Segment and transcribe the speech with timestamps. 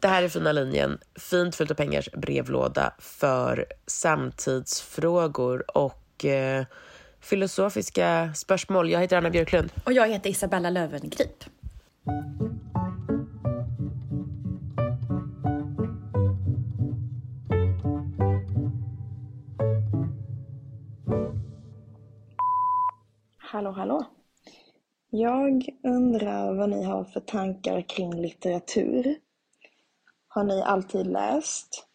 [0.00, 6.64] Det här är Fina linjen, Fint fullt av pengars brevlåda för samtidsfrågor och eh,
[7.20, 8.90] filosofiska spörsmål.
[8.90, 9.72] Jag heter Anna Björklund.
[9.84, 11.44] Och jag heter Isabella Löwengrip.
[23.38, 24.06] Hallå, hallå.
[25.10, 29.16] Jag undrar vad ni har för tankar kring litteratur.
[30.38, 31.86] Har ni alltid läst?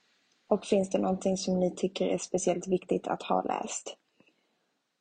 [0.48, 3.98] Och finns det någonting som ni tycker är speciellt viktigt att ha läst?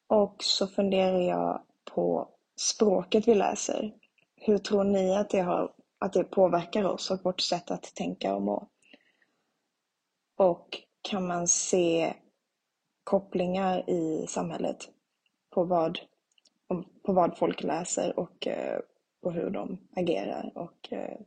[0.09, 1.63] Och så funderar jag
[1.95, 3.95] på språket vi läser.
[4.37, 8.35] Hur tror ni att det, har, att det påverkar oss och vårt sätt att tänka
[8.35, 8.69] och må?
[10.37, 12.15] Och kan man se
[13.05, 14.89] kopplingar i samhället
[15.55, 15.99] på vad,
[17.03, 18.81] på vad folk läser och eh,
[19.23, 21.19] på hur de agerar och eh,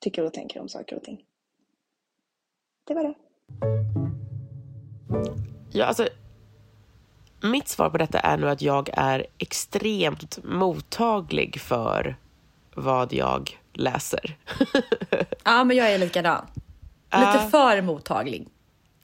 [0.00, 1.26] tycker och tänker om saker och ting?
[2.86, 3.14] Det var det.
[5.70, 6.08] Ja, alltså,
[7.42, 12.16] mitt svar på detta är nog att jag är extremt mottaglig för
[12.74, 14.36] vad jag läser.
[15.44, 16.46] Ja, men jag är likadan.
[17.12, 17.48] Lite Ja.
[17.50, 18.48] för mottaglig.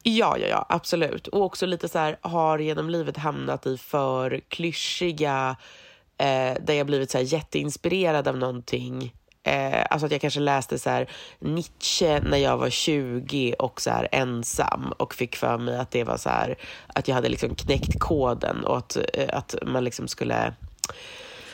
[0.03, 1.27] Ja, ja, ja, absolut.
[1.27, 5.57] Och också lite så här, har genom livet hamnat i för klyschiga,
[6.19, 9.15] eh, där jag blivit så här jätteinspirerad av någonting.
[9.51, 13.91] Eh, alltså att jag kanske läste så här Nietzsche när jag var 20 och så
[13.91, 16.57] här ensam och fick för mig att det var så här,
[16.87, 20.55] att jag hade liksom knäckt koden och att, eh, att man liksom skulle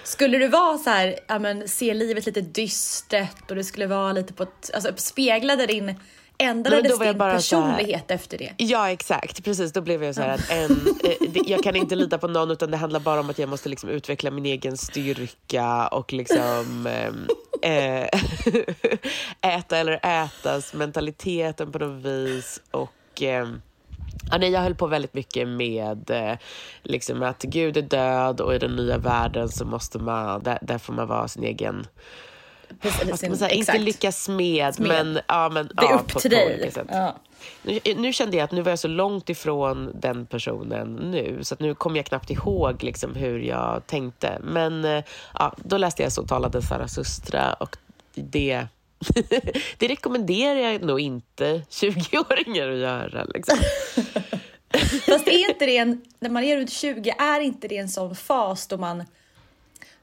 [0.05, 4.13] Skulle du vara så här, ja men se livet lite dystert och det skulle vara
[4.13, 5.95] lite på ett, alltså speglade din,
[6.39, 8.53] ändrades då var din bara så här- personlighet efter det?
[8.57, 9.45] Ja, exakt.
[9.45, 10.71] Precis, då blev jag så här att en,
[11.05, 13.69] eh, jag kan inte lita på någon utan det handlar bara om att jag måste
[13.69, 17.27] liksom utveckla min egen styrka och liksom ehm,
[17.63, 18.09] eh,
[19.57, 22.61] äta eller ätas mentaliteten på något vis.
[22.71, 23.61] Och ehm,
[24.31, 26.37] Ja, nej, jag höll på väldigt mycket med eh,
[26.83, 30.79] liksom att Gud är död och i den nya världen så måste man, där, där
[30.79, 31.87] får man vara sin egen
[32.81, 34.89] Precis, man säga, inte lyckas med, Smed.
[34.89, 36.73] men, ja, men Det är ja, upp på- till på dig.
[36.91, 37.17] Ja.
[37.63, 41.57] Nu, nu kände jag att nu var jag så långt ifrån den personen nu, så
[41.59, 44.39] nu kommer jag knappt ihåg liksom hur jag tänkte.
[44.43, 47.77] Men eh, ja, då läste jag Så talade Zarathustra och
[48.15, 48.67] det,
[49.79, 53.25] det rekommenderar jag nog inte 20-åringar att göra.
[53.25, 53.59] Liksom.
[55.07, 58.17] Fast är inte det en, när man är runt 20, är inte det en sån
[58.17, 59.05] fas då man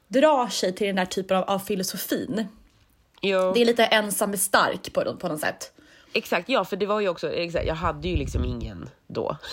[0.08, 2.48] drar sig till den där typen av, av filosofin?
[3.24, 3.52] Jo.
[3.54, 5.72] Det är lite ensam är stark på, på något sätt.
[6.14, 9.38] Exakt, ja för det var ju också, exakt, jag hade ju liksom ingen då.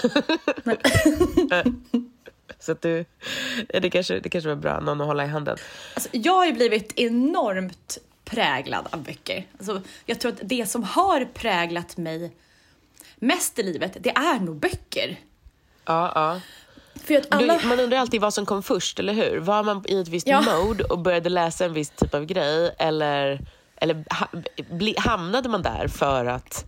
[2.59, 3.05] Så att du,
[3.69, 5.57] det kanske, det kanske var bra, någon att hålla i handen.
[5.95, 9.47] Alltså, jag har ju blivit enormt präglad av böcker.
[9.59, 12.33] Alltså, jag tror att det som har präglat mig
[13.17, 15.19] mest i livet, det är nog böcker.
[15.85, 16.41] Ja, ja.
[17.05, 17.59] För att alla...
[17.59, 19.39] Du, man undrar alltid vad som kom först, eller hur?
[19.39, 20.41] Var man i ett visst Ja.
[20.41, 23.41] mode och började läsa en viss typ av grej eller,
[23.81, 24.05] eller
[25.01, 26.65] hamnade man där för att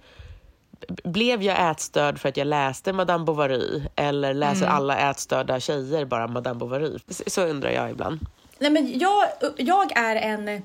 [1.05, 4.77] blev jag ätstörd för att jag läste Madame Bovary eller läser Mm.
[4.77, 6.99] alla ätstörda tjejer bara Madame Bovary?
[7.27, 8.21] Så, undrar jag ibland.
[8.59, 10.63] Nej, men jag, jag är en,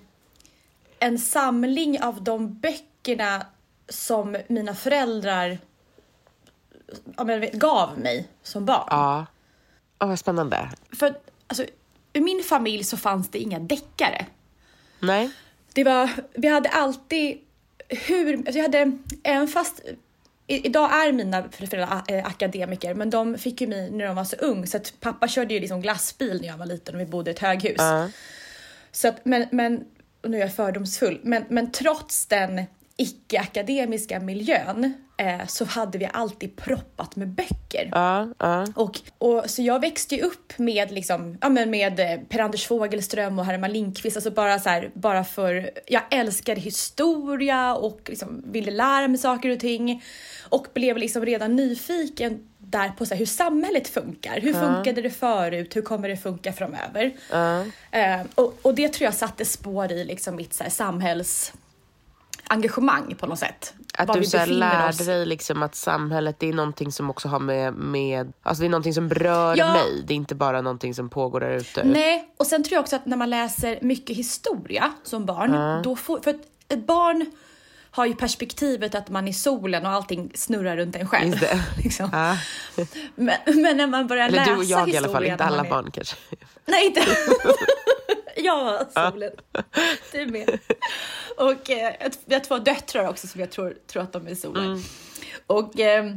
[0.99, 3.45] en samling av de böckerna
[3.89, 5.57] som mina föräldrar
[7.53, 8.87] gav mig som barn.
[8.89, 9.25] Ja.
[9.99, 10.69] Åh, vad spännande.
[10.99, 11.17] För
[11.47, 11.65] alltså,
[12.13, 14.25] i min familj så fanns det inga deckare.
[14.99, 15.31] Nej?
[15.77, 17.37] Det var, vi hade alltid
[17.89, 19.81] hur, alltså jag hade, även fast
[20.47, 24.23] i, idag är mina föräldrar eh, akademiker, men de fick ju mig när de var
[24.23, 27.05] så ung så att pappa körde ju liksom glassbil när jag var liten och vi
[27.05, 27.75] bodde i ett höghus.
[27.77, 28.09] Ja.
[28.91, 29.85] Så att, men, men,
[30.23, 32.63] nu är jag fördomsfull, men, men trots den
[32.97, 37.89] icke-akademiska miljön eh, så hade vi alltid proppat med böcker.
[37.91, 38.67] Ja, ja.
[38.75, 43.39] Och, och, så jag växte ju upp med, liksom, ja, men med eh, Per-Anders Fogelström
[43.39, 44.17] och Herman Lindqvist.
[44.17, 45.71] Alltså bara, så här, bara för...
[45.87, 50.03] Jag älskade historia och liksom ville lära mig saker och ting.
[50.49, 54.39] Och blev liksom redan nyfiken där på så här, hur samhället funkar.
[54.41, 55.75] Hur funkade det förut?
[55.75, 57.13] Hur kommer det funka framöver?
[57.91, 60.71] Eh, och, och det tror jag satte spår i liksom, mitt så här,
[62.49, 63.73] samhällsengagemang på något sätt.
[63.97, 64.97] Att du så lärde oss.
[64.97, 68.69] dig liksom att samhället det är någonting som också har med, med alltså det är
[68.69, 69.73] någonting som berör Ja.
[69.73, 70.03] mig.
[70.07, 71.83] Det är inte bara någonting som pågår där ute.
[71.83, 75.95] Nej, och sen tror jag också att när man läser mycket historia som barn, då
[75.95, 76.35] får, för
[76.69, 77.25] ett barn
[77.91, 81.33] har ju perspektivet att man är solen och allting snurrar runt en själv.
[81.83, 82.09] Liksom.
[82.13, 82.37] Ja.
[83.15, 85.65] men, men när man börjar Eller läsa du och jag i alla fall, inte alla
[85.65, 86.15] är- barn kanske.
[86.65, 87.01] Nej, inte.
[88.35, 89.31] jag var solen.
[90.11, 90.59] Du med.
[91.37, 94.83] Och eh, vi har två döttrar också som jag tror, tror att de är solen.
[95.47, 96.15] Och, eh,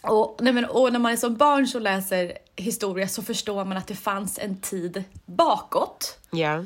[0.00, 3.76] och, nej men, och när man är som barn så läser historia så förstår man
[3.76, 6.18] att det fanns en tid bakåt.
[6.30, 6.64] Ja.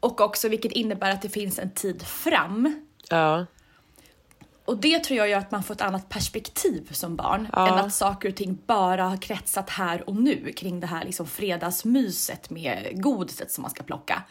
[0.00, 2.86] Och också vilket innebär att det finns en tid fram.
[3.08, 3.46] Ja.
[4.64, 7.48] Och det tror jag gör att man får ett annat perspektiv som barn.
[7.52, 7.68] Ja.
[7.68, 11.26] Än att saker och ting bara har kretsat här och nu kring det här liksom
[11.26, 14.22] fredagsmyset med godiset som man ska plocka.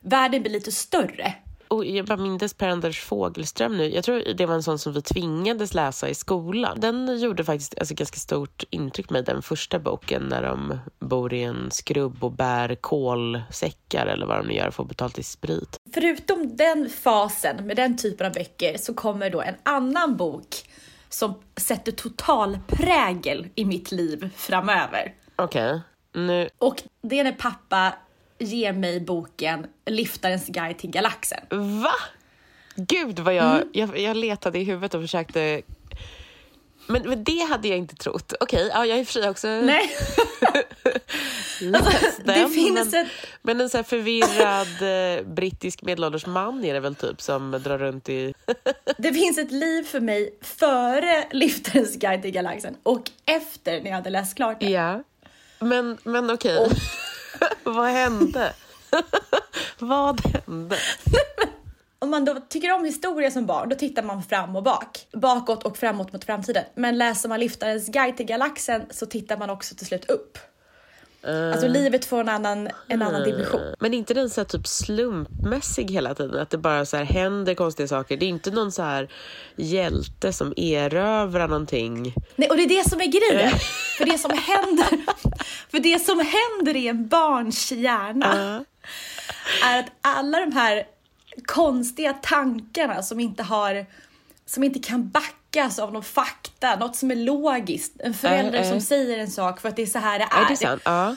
[0.00, 1.34] Världen blir lite större.
[1.68, 3.94] Och jag bara mindes Per-Anders Fogelström nu.
[3.94, 6.80] Jag tror det var en sån som vi tvingades läsa i skolan.
[6.80, 11.34] Den gjorde faktiskt alltså, ganska stort intryck på mig, den första boken, när de bor
[11.34, 15.22] i en skrubb och bär kolsäckar eller vad de nu gör för att betalt i
[15.22, 15.80] sprit.
[15.94, 20.46] Förutom den fasen med den typen av böcker så kommer då en annan bok
[21.08, 25.14] som sätter total prägel i mitt liv framöver.
[25.36, 25.80] Okej,
[26.12, 26.48] nu...
[26.58, 27.94] Och det är när pappa
[28.38, 31.40] ger mig boken Liftarens guide till galaxen.
[31.82, 31.92] Va?
[32.76, 33.68] Gud vad jag, Mm.
[33.72, 33.98] jag...
[33.98, 35.62] Jag letade i huvudet och försökte...
[36.88, 38.32] Men, men det hade jag inte trott.
[38.40, 39.90] Okej, ja, jag är i och för sig också Nej,
[41.60, 42.50] läst det den.
[42.50, 43.12] finns men, ett-
[43.42, 48.08] men en så förvirrad eh, brittisk medelålders man är det väl typ som drar runt
[48.08, 48.34] i...
[48.98, 53.96] det finns ett liv för mig före Liftarens guide till galaxen och efter när jag
[53.96, 54.70] hade läst klart det.
[54.70, 55.02] Ja.
[55.58, 56.68] Men, men okej.
[57.64, 58.52] Vad hände?
[59.78, 60.76] Vad hände?
[61.98, 65.06] Om man då tycker om historia som barn, då tittar man fram och bak.
[65.12, 66.64] Bakåt och framåt mot framtiden.
[66.74, 70.38] Men läser man Liftarens guide till galaxen så tittar man också till slut upp.
[71.52, 73.74] Alltså livet får en annan, en annan dimension.
[73.80, 76.40] Men inte den så typ slumpmässig hela tiden?
[76.40, 78.16] Att det bara så här händer konstiga saker?
[78.16, 79.08] Det är inte någon så här
[79.56, 82.14] hjälte som erövrar någonting?
[82.36, 83.52] Nej, och det är det som är grejen.
[83.98, 85.12] För det som händer,
[85.70, 88.64] för det som händer i en barns hjärna
[89.64, 90.86] är att alla de här
[91.46, 93.86] konstiga tankarna som inte har,
[94.46, 95.08] som inte kan
[95.56, 97.92] backas av någon fakta, något som är logiskt.
[98.00, 98.70] En förälder Äh, äh.
[98.70, 100.48] som säger en sak för att det är så här det Är är.
[100.48, 100.82] det sant?
[100.84, 101.16] Ja.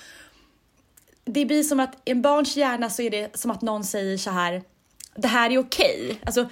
[1.26, 4.18] det blir som att i en barns hjärna så är det som att någon säger
[4.18, 4.64] så här.
[5.16, 6.20] Det här är okej.
[6.26, 6.50] Alltså,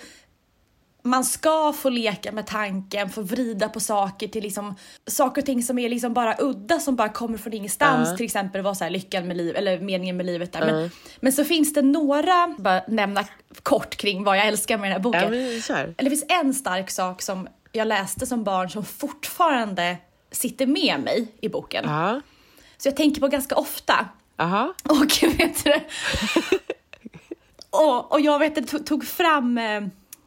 [1.04, 4.76] man ska få leka med tanken, få vrida på saker till liksom
[5.08, 8.18] saker och ting som är liksom bara udda som bara kommer från ingenstans.
[8.18, 10.66] Till exempel vad så här lyckan med livet eller meningen med livet där.
[10.66, 13.24] Men, men så finns det några, bara nämna
[13.64, 15.22] kort kring vad jag älskar med den här boken.
[15.24, 15.96] Ja, men.
[15.98, 17.48] Eller det finns en stark sak som
[17.78, 19.98] jag läste som barn som fortfarande
[20.32, 21.84] sitter med mig i boken.
[21.88, 22.22] Ja.
[22.78, 24.10] Så jag tänker på ganska ofta.
[24.38, 24.74] Aha.
[24.84, 25.74] Och vet du
[27.70, 29.82] och, och jag vet det, tog, fram, eh,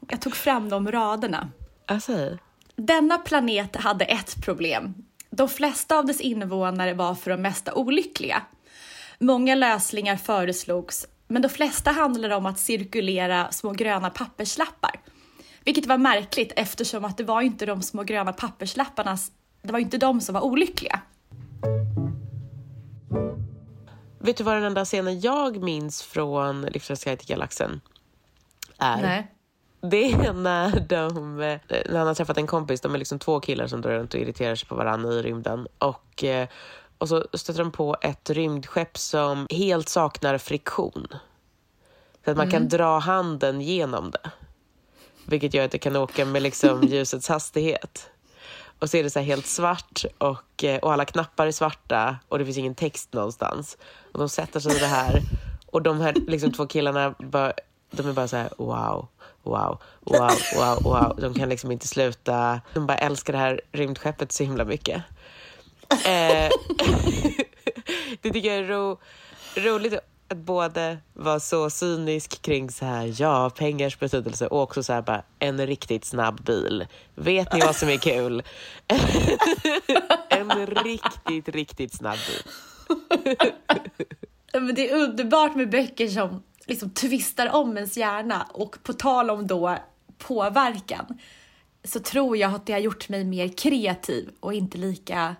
[0.08, 1.48] jag tog fram de raderna.
[1.86, 2.38] Alltså.
[2.76, 4.94] Denna planet hade ett problem.
[5.30, 8.42] De flesta av dess invånare var för det mesta olyckliga.
[9.18, 15.00] Många lösningar föreslogs, men de flesta handlade om att cirkulera små gröna papperslappar.
[15.70, 19.18] Vilket var märkligt eftersom att det var inte de små gröna papperslapparna,
[19.62, 21.00] det var inte de som var olyckliga.
[24.18, 27.80] Vet du vad den enda scenen jag minns från Livsfarens guide till galaxen
[28.78, 29.02] är?
[29.02, 29.34] Nej.
[29.80, 31.36] Det är när, de,
[31.68, 34.20] när han har träffat en kompis, de är liksom två killar som drar runt och
[34.20, 35.66] irriterar sig på varandra i rymden.
[35.78, 36.48] Och, eh,
[36.98, 41.06] och så stöter de på ett rymdskepp som helt saknar friktion.
[42.24, 44.30] Så att man kan dra handen genom det.
[45.30, 48.10] Vilket gör att det kan åka med liksom ljusets hastighet.
[48.78, 52.38] Och så är det så helt svart och, eh, och alla knappar är svarta och
[52.38, 53.78] det finns ingen text någonstans.
[54.12, 55.22] Och de sätter sig i det här
[55.66, 57.52] och de här liksom, två killarna bara,
[57.90, 59.08] de är bara så här wow,
[59.42, 61.16] wow, wow, wow, wow.
[61.20, 62.60] De kan liksom inte sluta.
[62.74, 65.02] De bara älskar det här rymdskeppet så himla mycket.
[65.90, 66.50] Eh,
[68.20, 68.98] det tycker jag är ro,
[69.56, 69.94] roligt
[70.30, 75.02] att både vara så cynisk kring så här, ja, pengars betydelse och också så här
[75.02, 76.86] bara, en riktigt snabb bil.
[77.14, 78.42] Vet ni vad som är kul?
[80.28, 82.42] en riktigt, riktigt snabb bil.
[84.52, 89.30] Men det är underbart med böcker som liksom tvistar om ens hjärna och på tal
[89.30, 89.76] om då
[90.18, 91.18] påverkan
[91.84, 95.36] så tror jag att det har gjort mig mer kreativ och inte lika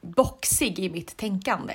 [0.00, 1.74] boxig i mitt tänkande.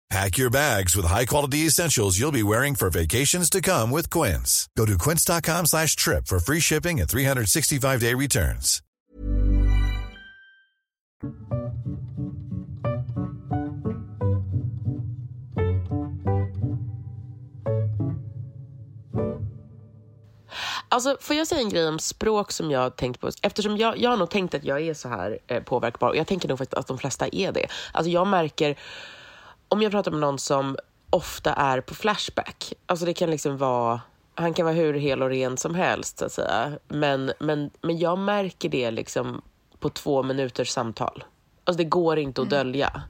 [0.11, 4.67] Pack your bags with high-quality essentials you'll be wearing for vacations to come with Quince.
[4.77, 8.81] Go to quince.com slash trip for free shipping and 365-day returns.
[20.89, 23.29] Alltså, får jag säga en grej om språk som jag tänkt på?
[23.41, 26.27] Eftersom jag, jag har nog tänkt att jag är så här eh, påverkbar och jag
[26.27, 27.67] tänker nog faktiskt att de flesta är det.
[27.91, 28.77] Alltså jag märker,
[29.71, 30.77] om jag pratar med någon som
[31.09, 34.01] ofta är på Flashback, alltså det kan liksom vara
[34.35, 36.71] han kan vara hur hel och ren som helst, så att säga.
[36.87, 39.41] Men, men, men jag märker det liksom
[39.79, 41.23] på två minuters samtal.
[41.63, 43.01] Alltså det går inte att dölja.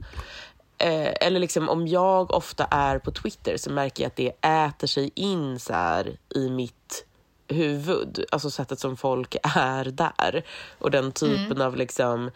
[0.78, 4.86] Eh, eller liksom om jag ofta är på Twitter så märker jag att det äter
[4.86, 7.06] sig in så här i mitt
[7.48, 8.24] huvud.
[8.30, 10.44] Alltså sättet som folk är där.
[10.78, 12.30] Och den typen av liksom...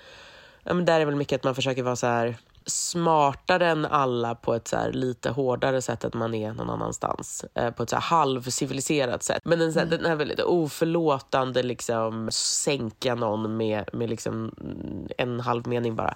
[0.62, 4.34] Ja, men där är väl mycket att man försöker vara så här smartare än alla
[4.34, 7.44] på ett så här lite hårdare sätt än man är någon annanstans.
[7.54, 9.42] Eh, på ett så här halvciviliserat sätt.
[9.44, 14.54] Men den, så här, den här väldigt oförlåtande liksom sänka någon med, med liksom
[15.18, 16.14] en halv mening bara.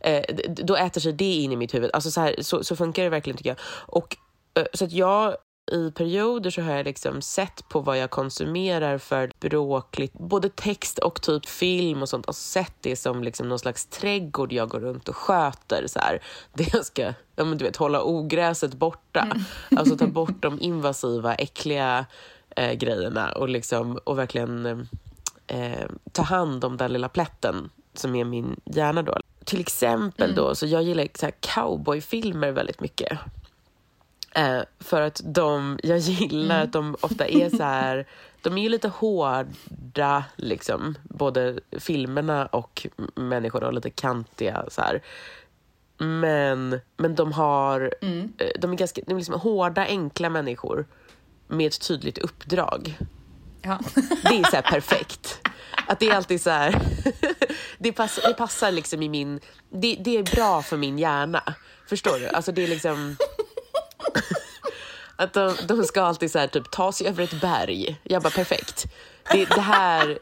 [0.00, 1.90] Eh, då äter sig det in i mitt huvud.
[1.92, 3.58] Alltså så, här, så, så funkar det verkligen tycker jag.
[3.86, 4.16] Och,
[4.54, 5.36] eh, så att jag
[5.68, 10.98] i perioder så har jag liksom sett på vad jag konsumerar för språkligt, både text
[10.98, 14.80] och typ film och sånt, och sett det som liksom någon slags trädgård jag går
[14.80, 15.86] runt och sköter.
[15.86, 16.22] Så här.
[16.52, 19.28] Det jag ska ja, men du vet, hålla ogräset borta,
[19.76, 22.06] alltså ta bort de invasiva, äckliga
[22.56, 24.88] eh, grejerna och, liksom, och verkligen
[25.46, 29.16] eh, ta hand om den lilla plätten som är min hjärna då.
[29.44, 33.18] Till exempel då, så jag gillar så här cowboyfilmer väldigt mycket.
[34.34, 38.06] Eh, för att de, jag gillar att de ofta är så här,
[38.42, 45.02] de är ju lite hårda liksom, både filmerna och människorna och lite kantiga så här.
[45.98, 50.86] Men, men de har, eh, de är ganska, de är liksom hårda, enkla människor
[51.48, 52.98] med ett tydligt uppdrag.
[53.62, 53.78] Ja.
[54.22, 55.48] Det är så här perfekt.
[55.86, 56.82] Att det är alltid så här...
[57.80, 59.40] Det passar, det passar liksom i min...
[59.70, 61.54] Det, det är bra för min hjärna.
[61.88, 62.28] Förstår du?
[62.28, 63.16] Alltså det är liksom...
[65.16, 68.00] Att de, de ska alltid så här, typ, ta sig över ett berg.
[68.02, 68.86] Jag bara, perfekt.
[69.32, 70.18] Det, det, här,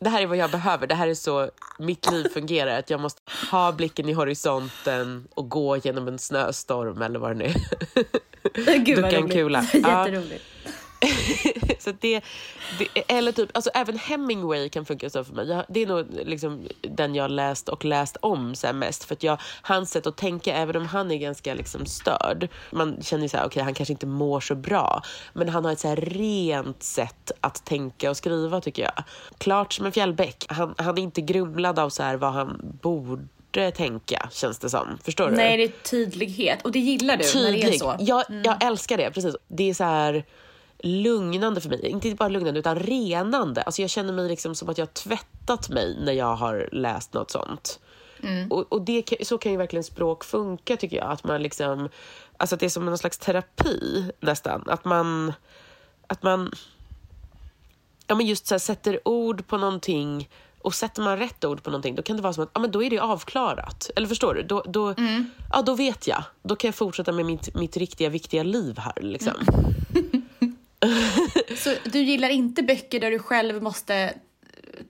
[0.00, 0.86] det här är vad jag behöver.
[0.86, 2.78] Det här är så mitt liv fungerar.
[2.78, 7.34] Att jag måste ha blicken i horisonten och gå genom en snöstorm eller vad det
[7.34, 8.78] nu är.
[8.78, 9.66] Gud Ducka en kula.
[9.72, 10.08] Ja.
[11.78, 12.20] Så det,
[12.78, 15.48] det, eller typ, alltså även Hemingway kan funka så för mig.
[15.48, 19.04] Jag, det är nog liksom den jag har läst och läst om så mest.
[19.04, 23.02] För att jag, hans sätt att tänka, även om han är ganska liksom störd, man
[23.02, 25.02] känner ju så här, okej han kanske inte mår så bra,
[25.32, 29.04] men han har ett så rent sätt att tänka och skriva tycker jag.
[29.38, 30.46] Klart som en fjällbäck.
[30.48, 34.98] Han, han är inte grumlad av så här vad han borde tänka, känns det som.
[35.04, 35.36] Förstår du?
[35.36, 36.62] Nej, det är tydlighet.
[36.64, 37.80] Och det gillar du när det är tydlig.
[37.80, 37.96] så.
[37.98, 39.36] Jag, jag älskar det, precis.
[39.48, 40.24] Det är så här
[40.78, 41.86] lugnande för mig.
[41.86, 43.62] Inte bara lugnande, utan renande.
[43.62, 47.12] Alltså jag känner mig liksom som att jag har tvättat mig när jag har läst
[47.12, 47.80] något sånt.
[48.50, 51.10] Och, och det, så kan ju verkligen språk funka, tycker jag.
[51.10, 51.88] Att man liksom,
[52.36, 54.64] alltså att det är som någon slags terapi, nästan.
[54.66, 55.32] Att man...
[56.06, 56.52] Att man
[58.06, 60.28] ja, men just så här, sätter ord på någonting
[60.62, 62.70] och sätter man rätt ord på någonting, då kan det vara som att ja, men
[62.70, 63.90] då är det avklarat.
[63.96, 64.42] Eller förstår du?
[64.42, 64.94] Då, då,
[65.52, 66.24] ja, då vet jag.
[66.42, 69.02] Då kan jag fortsätta med mitt, mitt riktiga, viktiga liv här.
[69.02, 69.34] Liksom.
[71.56, 74.12] Så du gillar inte böcker där du själv måste eh,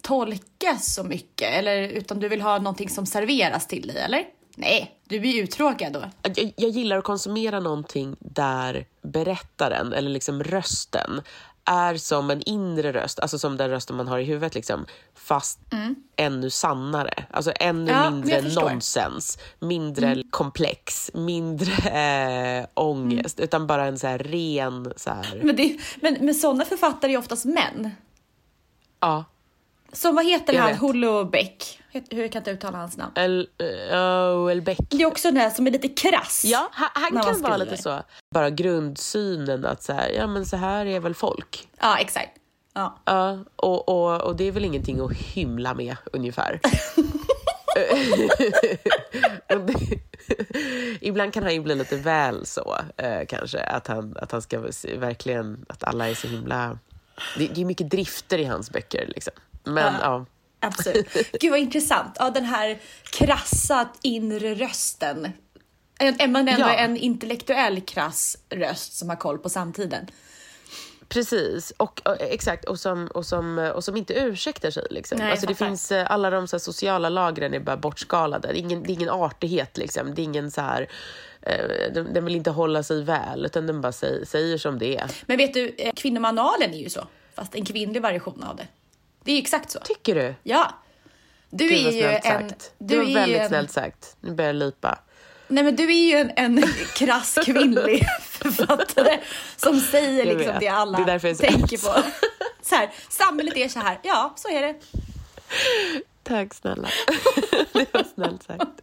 [0.02, 1.54] tolka så mycket?
[1.54, 4.24] Eller, utan du vill ha någonting som serveras till dig, eller?
[4.56, 6.04] Nej, du blir uttråkad då.
[6.22, 11.22] Jag, jag gillar att konsumera någonting där berättaren, eller liksom rösten,
[11.68, 15.60] är som en inre röst, alltså som den rösten man har i huvudet, liksom, fast
[16.16, 17.24] ännu sannare.
[17.30, 21.72] Alltså ännu Ja, mindre nonsens, mindre komplex, mindre
[22.60, 24.92] eh, ångest, utan bara en så här ren...
[24.96, 27.90] Så här, Men, det, men, men sådana författare är oftast män.
[29.00, 29.24] ja,
[29.92, 30.74] Som vad heter Jag han.
[30.74, 31.80] Holo Beck?
[32.10, 33.12] Hur kan inte uttala hans namn.
[33.14, 33.48] El,
[33.92, 34.78] uh, El Beck.
[34.90, 36.42] Det är också den här som är lite krass.
[36.46, 38.02] Ja, han, han kan vara lite så.
[38.34, 41.68] Bara grundsynen att så här, ja men så här är väl folk.
[41.80, 42.30] Ja, exakt.
[42.74, 42.98] Ja.
[43.04, 46.60] Ja, och, och, och det är väl ingenting att hymla med ungefär.
[47.74, 47.88] Det-
[51.00, 54.60] Ibland kan han ju bli lite väl så eh, kanske, att han, att han ska
[54.98, 56.78] verkligen, att alla är så himla...
[57.38, 59.32] Det, det är mycket drifter i hans böcker liksom.
[59.74, 60.26] Men ja.
[60.60, 61.08] Absolut.
[61.40, 62.16] Gud vad intressant.
[62.18, 62.78] Ja, den här
[63.12, 65.32] krassa inre rösten.
[65.98, 66.74] En- Men ändå Ja.
[66.74, 70.06] en intellektuell krass röst som har koll på samtiden.
[71.08, 74.86] Precis, och, och, exakt, och som, och, som, och som inte ursäktar sig.
[74.90, 75.18] Liksom.
[75.18, 78.48] Nej, alltså, det finns, eh, alla de så här, sociala lagren är bara bortskalade.
[78.48, 80.14] Det är ingen, det är ingen artighet, liksom.
[80.14, 80.88] det är ingen så här...
[81.42, 84.96] Eh, den, den vill inte hålla sig väl, utan den bara säger, säger som det
[84.96, 85.10] är.
[85.26, 87.06] Men vet du, eh, kvinnomanualen är ju så.
[87.34, 88.66] Fast en kvinnlig version av det.
[89.28, 89.78] Det är exakt så.
[89.78, 90.34] Tycker du?
[90.42, 90.74] Ja.
[91.50, 92.22] Du Gud är ju en...
[92.22, 92.72] sagt.
[92.78, 94.16] Du det var är väldigt en, snällt sagt.
[94.20, 94.98] Nu börjar jag lipa.
[95.48, 96.62] Nej men du är ju en, en
[96.94, 99.20] krass kvinnlig författare
[99.56, 100.60] som säger Jag liksom vet.
[100.60, 102.02] det alla Det är tänker på.
[102.62, 103.98] Så här, samhället är så här.
[104.02, 104.74] Ja, så är det.
[106.22, 106.88] Tack snälla.
[107.72, 108.80] det var snällt sagt.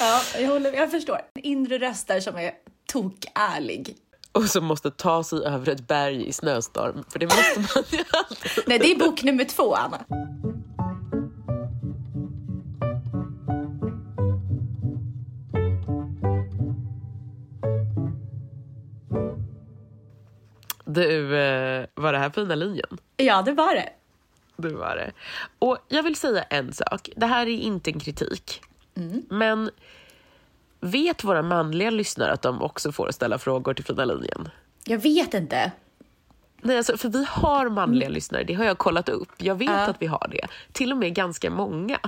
[0.00, 1.20] Ja, jag, håller, jag förstår.
[1.34, 2.52] Inre röster som är
[2.86, 3.96] tokärlig.
[4.34, 7.04] Och som måste ta sig över ett berg i snöstorm.
[7.08, 8.64] För det måste man ju alltid.
[8.66, 10.04] Nej, det är bok nummer två, Anna.
[20.84, 22.98] Du, eh, var det här fina linjen?
[23.16, 23.88] Ja, det var det.
[24.56, 25.12] Det var det.
[25.58, 27.10] Och jag vill säga en sak.
[27.16, 28.60] Det här är inte en kritik.
[29.28, 29.70] Men
[30.84, 34.48] vet våra manliga lyssnare att de också får ställa frågor till fina linjen?
[34.84, 35.72] Jag vet inte.
[36.62, 39.28] Nej, alltså, för vi har manliga lyssnare, det har jag kollat upp.
[39.38, 39.86] Jag vet Ja.
[39.86, 40.46] att vi har det.
[40.72, 41.98] Till och med ganska många.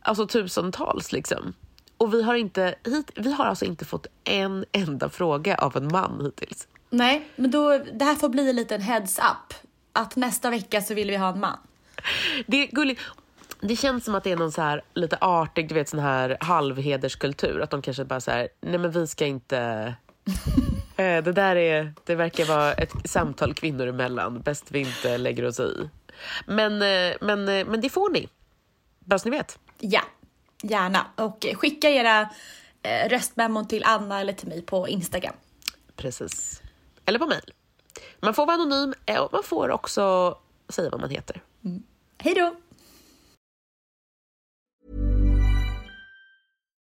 [0.00, 1.52] Alltså tusentals liksom.
[1.96, 5.88] Och vi har, inte, hit, vi har alltså inte fått en enda fråga av en
[5.88, 6.68] man hittills.
[6.90, 9.54] Nej, men då, det här får bli en liten heads up.
[9.92, 11.58] Att nästa vecka så vill vi ha en man.
[12.46, 13.00] Det är gulligt.
[13.60, 16.36] Det känns som att det är någon så här lite artig, du vet sån här
[16.40, 17.60] halvhederskultur.
[17.60, 19.94] Att de kanske bara så här, nej men vi ska inte...
[20.98, 24.40] Eh, det där är, det verkar vara ett samtal kvinnor emellan.
[24.40, 25.88] Bäst vi inte lägger oss i.
[26.46, 28.28] Men, eh, men, eh, men det får ni.
[29.00, 29.58] Bara så ni vet.
[29.78, 30.00] Ja,
[30.62, 31.06] gärna.
[31.16, 32.20] Och skicka era
[32.82, 35.34] eh, röstmemon till Anna eller till mig på Instagram.
[35.96, 36.62] Precis.
[37.04, 37.52] Eller på mejl.
[38.20, 40.38] Man får vara anonym och man får också
[40.68, 41.42] säga vad man heter.
[42.18, 42.56] Hej då!